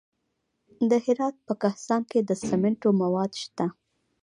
د 0.89 0.91
هرات 1.05 1.35
په 1.47 1.53
کهسان 1.61 2.01
کې 2.11 2.19
د 2.23 2.31
سمنټو 2.47 2.89
مواد 3.01 3.31
شته. 3.43 3.65